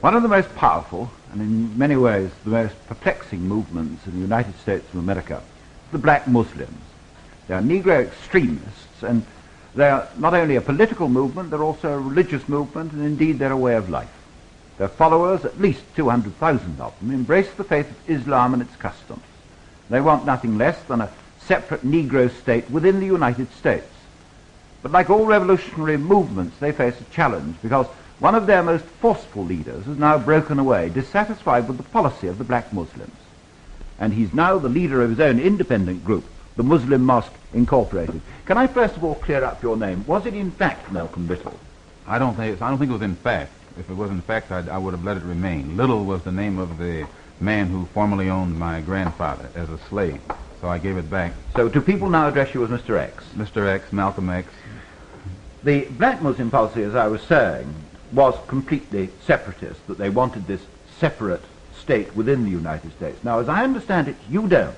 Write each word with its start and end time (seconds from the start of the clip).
One 0.00 0.14
of 0.14 0.22
the 0.22 0.28
most 0.28 0.54
powerful 0.54 1.10
and 1.32 1.40
in 1.40 1.76
many 1.76 1.96
ways 1.96 2.30
the 2.44 2.50
most 2.50 2.86
perplexing 2.86 3.40
movements 3.40 4.06
in 4.06 4.12
the 4.12 4.20
United 4.20 4.56
States 4.60 4.88
of 4.92 5.00
America 5.00 5.42
is 5.86 5.92
the 5.92 5.98
black 5.98 6.28
Muslims. 6.28 6.80
They 7.48 7.54
are 7.54 7.60
Negro 7.60 8.06
extremists 8.06 9.02
and 9.02 9.26
they 9.74 9.88
are 9.88 10.08
not 10.16 10.34
only 10.34 10.54
a 10.54 10.60
political 10.60 11.08
movement, 11.08 11.50
they're 11.50 11.64
also 11.64 11.94
a 11.94 11.98
religious 11.98 12.48
movement 12.48 12.92
and 12.92 13.04
indeed 13.04 13.40
they're 13.40 13.50
a 13.50 13.56
way 13.56 13.74
of 13.74 13.90
life. 13.90 14.12
Their 14.76 14.86
followers, 14.86 15.44
at 15.44 15.60
least 15.60 15.82
200,000 15.96 16.80
of 16.80 16.96
them, 17.00 17.10
embrace 17.10 17.50
the 17.54 17.64
faith 17.64 17.90
of 17.90 18.08
Islam 18.08 18.52
and 18.52 18.62
its 18.62 18.76
customs. 18.76 19.24
They 19.90 20.00
want 20.00 20.24
nothing 20.24 20.58
less 20.58 20.80
than 20.84 21.00
a 21.00 21.10
separate 21.40 21.84
Negro 21.84 22.30
state 22.30 22.70
within 22.70 23.00
the 23.00 23.06
United 23.06 23.50
States. 23.54 23.90
But 24.80 24.92
like 24.92 25.10
all 25.10 25.26
revolutionary 25.26 25.96
movements, 25.96 26.56
they 26.58 26.70
face 26.70 27.00
a 27.00 27.12
challenge 27.12 27.56
because 27.62 27.88
one 28.18 28.34
of 28.34 28.46
their 28.46 28.62
most 28.62 28.84
forceful 28.84 29.44
leaders 29.44 29.84
has 29.84 29.96
now 29.96 30.18
broken 30.18 30.58
away, 30.58 30.88
dissatisfied 30.88 31.68
with 31.68 31.76
the 31.76 31.82
policy 31.84 32.26
of 32.26 32.38
the 32.38 32.44
black 32.44 32.72
Muslims. 32.72 33.16
And 34.00 34.12
he's 34.12 34.34
now 34.34 34.58
the 34.58 34.68
leader 34.68 35.02
of 35.02 35.10
his 35.10 35.20
own 35.20 35.38
independent 35.38 36.04
group, 36.04 36.24
the 36.56 36.62
Muslim 36.62 37.04
Mosque 37.04 37.32
Incorporated. 37.54 38.20
Can 38.46 38.58
I 38.58 38.66
first 38.66 38.96
of 38.96 39.04
all 39.04 39.14
clear 39.14 39.42
up 39.44 39.62
your 39.62 39.76
name? 39.76 40.04
Was 40.06 40.26
it 40.26 40.34
in 40.34 40.50
fact 40.50 40.92
Malcolm 40.92 41.26
Little? 41.26 41.58
I 42.06 42.18
don't 42.18 42.34
think, 42.34 42.60
I 42.60 42.68
don't 42.68 42.78
think 42.78 42.90
it 42.90 42.94
was 42.94 43.02
in 43.02 43.14
fact. 43.14 43.52
If 43.78 43.88
it 43.88 43.94
was 43.94 44.10
in 44.10 44.20
fact, 44.20 44.50
I'd, 44.50 44.68
I 44.68 44.76
would 44.78 44.92
have 44.92 45.04
let 45.04 45.16
it 45.16 45.22
remain. 45.22 45.76
Little 45.76 46.04
was 46.04 46.22
the 46.24 46.32
name 46.32 46.58
of 46.58 46.78
the 46.78 47.06
man 47.40 47.68
who 47.68 47.86
formerly 47.94 48.28
owned 48.28 48.58
my 48.58 48.80
grandfather 48.80 49.48
as 49.54 49.70
a 49.70 49.78
slave. 49.88 50.20
So 50.60 50.68
I 50.68 50.78
gave 50.78 50.96
it 50.96 51.08
back. 51.08 51.32
So 51.54 51.68
do 51.68 51.80
people 51.80 52.10
now 52.10 52.26
address 52.28 52.52
you 52.52 52.64
as 52.64 52.70
Mr. 52.70 52.98
X? 52.98 53.24
Mr. 53.36 53.68
X, 53.68 53.92
Malcolm 53.92 54.28
X, 54.28 54.48
The 55.62 55.82
black 55.90 56.20
Muslim 56.20 56.50
policy, 56.50 56.82
as 56.82 56.94
I 56.96 57.06
was 57.06 57.22
saying, 57.22 57.72
was 58.12 58.34
completely 58.46 59.10
separatist, 59.24 59.86
that 59.86 59.98
they 59.98 60.10
wanted 60.10 60.46
this 60.46 60.62
separate 60.98 61.42
state 61.78 62.14
within 62.16 62.44
the 62.44 62.50
United 62.50 62.92
States. 62.92 63.22
Now, 63.24 63.38
as 63.38 63.48
I 63.48 63.64
understand 63.64 64.08
it, 64.08 64.16
you 64.28 64.48
don't. 64.48 64.74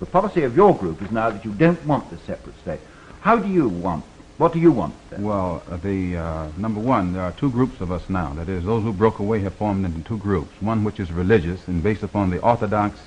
The 0.00 0.06
policy 0.06 0.44
of 0.44 0.54
your 0.54 0.74
group 0.74 1.02
is 1.02 1.10
now 1.10 1.30
that 1.30 1.44
you 1.44 1.52
don't 1.52 1.84
want 1.84 2.10
this 2.10 2.20
separate 2.22 2.58
state. 2.60 2.80
How 3.20 3.36
do 3.36 3.48
you 3.48 3.68
want? 3.68 4.04
What 4.38 4.52
do 4.52 4.60
you 4.60 4.70
want 4.70 4.94
then? 5.10 5.24
Well, 5.24 5.62
uh, 5.68 5.76
the 5.78 6.16
uh, 6.16 6.48
number 6.56 6.80
one, 6.80 7.12
there 7.12 7.22
are 7.22 7.32
two 7.32 7.50
groups 7.50 7.80
of 7.80 7.90
us 7.90 8.08
now. 8.08 8.32
That 8.34 8.48
is, 8.48 8.64
those 8.64 8.84
who 8.84 8.92
broke 8.92 9.18
away 9.18 9.40
have 9.40 9.54
formed 9.54 9.84
into 9.84 10.00
two 10.06 10.18
groups. 10.18 10.52
One 10.60 10.84
which 10.84 11.00
is 11.00 11.10
religious 11.10 11.66
and 11.66 11.82
based 11.82 12.04
upon 12.04 12.30
the 12.30 12.38
orthodox 12.40 13.00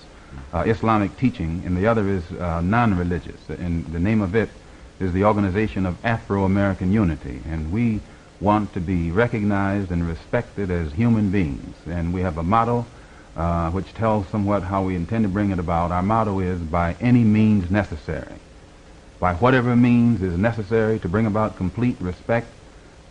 uh, 0.53 0.63
Islamic 0.67 1.15
teaching, 1.17 1.63
and 1.65 1.77
the 1.77 1.87
other 1.87 2.07
is 2.09 2.29
uh, 2.33 2.61
non-religious. 2.61 3.49
And 3.49 3.85
the 3.87 3.99
name 3.99 4.21
of 4.21 4.35
it 4.35 4.49
is 4.99 5.13
the 5.13 5.23
Organization 5.23 5.85
of 5.85 6.03
Afro-American 6.05 6.91
Unity, 6.91 7.41
and 7.49 7.71
we 7.71 8.01
want 8.41 8.73
to 8.73 8.81
be 8.81 9.11
recognized 9.11 9.91
and 9.91 10.05
respected 10.05 10.71
as 10.71 10.91
human 10.91 11.29
beings. 11.31 11.75
And 11.85 12.13
we 12.13 12.21
have 12.21 12.37
a 12.37 12.43
motto 12.43 12.85
uh, 13.35 13.69
which 13.71 13.93
tells 13.93 14.27
somewhat 14.27 14.63
how 14.63 14.83
we 14.83 14.95
intend 14.95 15.23
to 15.23 15.29
bring 15.29 15.51
it 15.51 15.59
about. 15.59 15.91
Our 15.91 16.01
motto 16.01 16.39
is, 16.39 16.59
by 16.59 16.95
any 16.99 17.23
means 17.23 17.71
necessary. 17.71 18.35
By 19.19 19.35
whatever 19.35 19.75
means 19.75 20.21
is 20.21 20.37
necessary 20.37 20.99
to 20.99 21.07
bring 21.07 21.27
about 21.27 21.55
complete 21.55 21.95
respect 22.01 22.47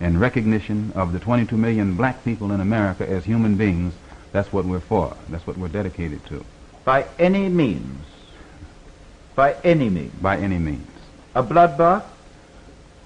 and 0.00 0.20
recognition 0.20 0.92
of 0.94 1.12
the 1.12 1.20
22 1.20 1.56
million 1.56 1.94
black 1.94 2.24
people 2.24 2.52
in 2.52 2.60
America 2.60 3.08
as 3.08 3.24
human 3.24 3.56
beings, 3.56 3.94
that's 4.32 4.52
what 4.52 4.64
we're 4.64 4.80
for. 4.80 5.16
That's 5.28 5.46
what 5.46 5.56
we're 5.56 5.68
dedicated 5.68 6.24
to. 6.26 6.44
By 6.84 7.06
any 7.18 7.48
means. 7.48 8.04
By 9.36 9.54
any 9.62 9.88
means. 9.88 10.12
By 10.20 10.38
any 10.38 10.58
means. 10.58 10.88
A 11.34 11.42
bloodbath? 11.42 12.04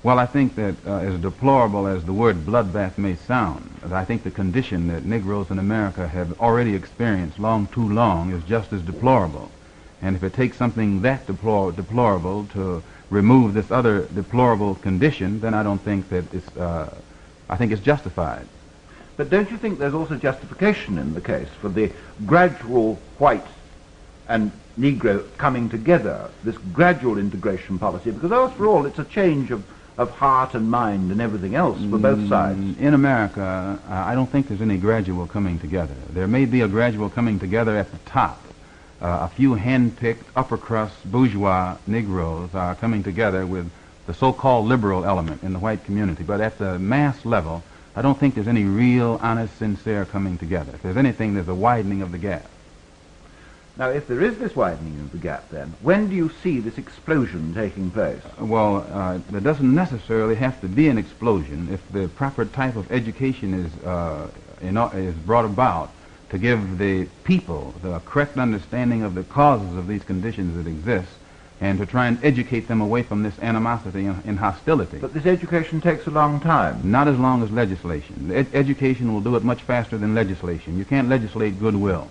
Well, 0.04 0.18
I 0.18 0.26
think 0.26 0.54
that 0.56 0.74
uh, 0.86 0.98
as 0.98 1.18
deplorable 1.18 1.86
as 1.86 2.04
the 2.04 2.12
word 2.12 2.44
bloodbath 2.44 2.98
may 2.98 3.16
sound, 3.16 3.70
I 3.90 4.04
think 4.04 4.22
the 4.22 4.30
condition 4.30 4.88
that 4.88 5.06
Negroes 5.06 5.50
in 5.50 5.58
America 5.58 6.06
have 6.06 6.38
already 6.38 6.74
experienced 6.74 7.38
long 7.38 7.68
too 7.68 7.88
long 7.88 8.30
is 8.30 8.44
just 8.44 8.74
as 8.74 8.82
deplorable. 8.82 9.50
And 10.02 10.14
if 10.14 10.22
it 10.22 10.34
takes 10.34 10.58
something 10.58 11.00
that 11.00 11.26
deplor- 11.26 11.74
deplorable 11.74 12.44
to 12.52 12.82
remove 13.08 13.54
this 13.54 13.70
other 13.70 14.02
deplorable 14.14 14.74
condition, 14.74 15.40
then 15.40 15.54
I 15.54 15.62
don't 15.62 15.80
think 15.80 16.10
that 16.10 16.34
it's, 16.34 16.54
uh, 16.54 16.94
I 17.48 17.56
think 17.56 17.72
it's 17.72 17.80
justified. 17.80 18.46
But 19.16 19.30
don't 19.30 19.50
you 19.50 19.56
think 19.56 19.78
there's 19.78 19.94
also 19.94 20.16
justification 20.16 20.98
in 20.98 21.14
the 21.14 21.22
case 21.22 21.48
for 21.62 21.70
the 21.70 21.90
gradual 22.26 22.96
white 23.16 23.46
and 24.28 24.52
Negro 24.78 25.24
coming 25.38 25.70
together, 25.70 26.30
this 26.42 26.58
gradual 26.74 27.16
integration 27.16 27.78
policy? 27.78 28.10
Because 28.10 28.32
after 28.32 28.66
all, 28.66 28.84
it's 28.84 28.98
a 28.98 29.04
change 29.04 29.50
of, 29.50 29.64
of 29.96 30.10
heart 30.10 30.54
and 30.54 30.70
mind 30.70 31.12
and 31.12 31.20
everything 31.20 31.54
else 31.54 31.78
for 31.90 31.98
both 31.98 32.28
sides. 32.28 32.58
Mm, 32.58 32.80
In 32.80 32.94
America, 32.94 33.78
uh, 33.88 33.92
I 33.92 34.14
don't 34.14 34.28
think 34.28 34.48
there's 34.48 34.60
any 34.60 34.76
gradual 34.76 35.26
coming 35.26 35.58
together. 35.58 35.94
There 36.10 36.26
may 36.26 36.46
be 36.46 36.62
a 36.62 36.68
gradual 36.68 37.08
coming 37.10 37.38
together 37.38 37.76
at 37.76 37.90
the 37.92 37.98
top. 37.98 38.42
Uh, 39.00 39.20
a 39.22 39.28
few 39.28 39.54
hand-picked, 39.54 40.24
upper-crust, 40.34 40.94
bourgeois 41.10 41.76
Negroes 41.86 42.54
are 42.54 42.74
coming 42.74 43.02
together 43.02 43.46
with 43.46 43.70
the 44.06 44.14
so-called 44.14 44.66
liberal 44.66 45.04
element 45.04 45.42
in 45.42 45.52
the 45.52 45.58
white 45.58 45.84
community. 45.84 46.24
But 46.24 46.40
at 46.40 46.58
the 46.58 46.78
mass 46.78 47.24
level, 47.24 47.62
I 47.94 48.02
don't 48.02 48.18
think 48.18 48.34
there's 48.34 48.48
any 48.48 48.64
real, 48.64 49.20
honest, 49.22 49.56
sincere 49.58 50.04
coming 50.06 50.38
together. 50.38 50.72
If 50.74 50.82
there's 50.82 50.96
anything, 50.96 51.34
there's 51.34 51.48
a 51.48 51.54
widening 51.54 52.02
of 52.02 52.12
the 52.12 52.18
gap. 52.18 52.46
Now, 53.76 53.88
if 53.90 54.06
there 54.06 54.20
is 54.20 54.38
this 54.38 54.54
widening 54.54 55.00
of 55.00 55.10
the 55.10 55.18
gap, 55.18 55.50
then, 55.50 55.74
when 55.82 56.08
do 56.08 56.14
you 56.14 56.30
see 56.42 56.60
this 56.60 56.78
explosion 56.78 57.52
taking 57.54 57.90
place? 57.90 58.22
Well, 58.38 58.86
uh, 58.92 59.18
there 59.30 59.40
doesn't 59.40 59.74
necessarily 59.74 60.36
have 60.36 60.60
to 60.60 60.68
be 60.68 60.86
an 60.86 60.96
explosion 60.96 61.68
if 61.72 61.80
the 61.90 62.06
proper 62.08 62.44
type 62.44 62.76
of 62.76 62.90
education 62.92 63.52
is, 63.52 63.84
uh, 63.84 64.28
in, 64.60 64.76
is 64.76 65.14
brought 65.16 65.44
about 65.44 65.90
to 66.30 66.38
give 66.38 66.78
the 66.78 67.06
people 67.24 67.74
the 67.82 67.98
correct 68.00 68.38
understanding 68.38 69.02
of 69.02 69.16
the 69.16 69.24
causes 69.24 69.76
of 69.76 69.88
these 69.88 70.04
conditions 70.04 70.56
that 70.56 70.68
exist 70.68 71.10
and 71.60 71.78
to 71.78 71.86
try 71.86 72.06
and 72.06 72.24
educate 72.24 72.68
them 72.68 72.80
away 72.80 73.02
from 73.02 73.24
this 73.24 73.38
animosity 73.40 74.06
and, 74.06 74.22
and 74.24 74.38
hostility. 74.38 74.98
But 74.98 75.14
this 75.14 75.26
education 75.26 75.80
takes 75.80 76.06
a 76.06 76.10
long 76.10 76.38
time. 76.40 76.80
Not 76.84 77.08
as 77.08 77.18
long 77.18 77.42
as 77.42 77.50
legislation. 77.50 78.30
Ed- 78.32 78.48
education 78.52 79.12
will 79.12 79.20
do 79.20 79.34
it 79.34 79.42
much 79.42 79.62
faster 79.62 79.98
than 79.98 80.14
legislation. 80.14 80.78
You 80.78 80.84
can't 80.84 81.08
legislate 81.08 81.58
goodwill. 81.58 82.08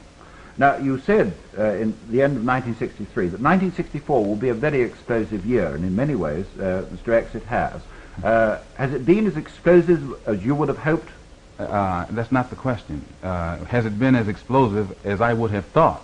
Now, 0.58 0.78
you 0.78 1.00
said 1.00 1.34
uh, 1.58 1.64
in 1.64 1.96
the 2.10 2.22
end 2.22 2.38
of 2.38 2.46
1963 2.46 3.28
that 3.30 3.42
1964 3.42 4.26
will 4.26 4.36
be 4.36 4.50
a 4.50 4.54
very 4.54 4.82
explosive 4.82 5.46
year, 5.46 5.74
and 5.74 5.84
in 5.84 5.96
many 5.96 6.16
ways, 6.16 6.46
uh, 6.60 6.86
Mr. 6.94 7.14
X, 7.14 7.34
it 7.34 7.44
has. 7.44 7.82
Uh, 8.24 8.60
has 8.76 8.94
it 8.94 9.06
been 9.06 9.26
as 9.26 9.36
explosive 9.36 10.28
as 10.28 10.46
you 10.46 10.54
would 10.54 10.68
have 10.68 10.78
hoped? 10.78 11.10
Uh, 11.58 12.06
that's 12.12 12.32
not 12.32 12.50
the 12.50 12.56
question. 12.56 13.04
Uh, 13.24 13.58
has 13.66 13.86
it 13.86 13.98
been 13.98 14.16
as 14.16 14.28
explosive 14.28 14.96
as 15.06 15.22
I 15.22 15.34
would 15.34 15.52
have 15.52 15.66
thought? 15.66 16.04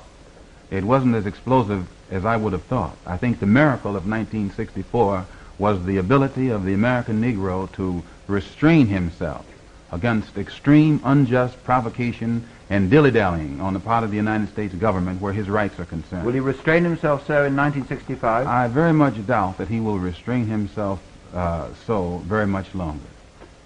It 0.71 0.83
wasn't 0.83 1.15
as 1.15 1.25
explosive 1.25 1.88
as 2.09 2.25
I 2.25 2.38
would 2.38 2.53
have 2.53 2.63
thought. 2.63 2.97
I 3.05 3.17
think 3.17 3.39
the 3.39 3.45
miracle 3.45 3.91
of 3.91 4.07
1964 4.07 5.25
was 5.59 5.85
the 5.85 5.97
ability 5.97 6.49
of 6.49 6.65
the 6.65 6.73
American 6.73 7.21
Negro 7.21 7.71
to 7.73 8.01
restrain 8.27 8.88
himself 8.88 9.45
against 9.91 10.38
extreme 10.38 11.01
unjust 11.03 11.63
provocation 11.63 12.45
and 12.69 12.89
dilly-dallying 12.89 13.59
on 13.59 13.73
the 13.73 13.79
part 13.79 14.03
of 14.03 14.11
the 14.11 14.17
United 14.17 14.50
States 14.50 14.73
government 14.75 15.22
where 15.22 15.33
his 15.33 15.50
rights 15.50 15.79
are 15.79 15.85
concerned. 15.85 16.25
Will 16.25 16.33
he 16.33 16.39
restrain 16.39 16.83
himself 16.83 17.25
so 17.25 17.45
in 17.45 17.55
1965? 17.55 18.45
I 18.47 18.67
very 18.67 18.94
much 18.94 19.25
doubt 19.25 19.57
that 19.57 19.67
he 19.67 19.79
will 19.79 19.97
restrain 19.97 20.45
himself 20.45 21.01
uh, 21.33 21.69
so 21.85 22.17
very 22.25 22.47
much 22.47 22.73
longer. 22.75 23.05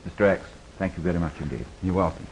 Mr. 0.07 0.27
X, 0.27 0.45
thank 0.77 0.95
you 0.97 1.03
very 1.03 1.19
much 1.19 1.33
indeed. 1.39 1.65
You're 1.81 1.95
welcome. 1.95 2.27